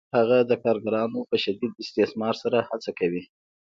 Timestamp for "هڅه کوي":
2.69-3.23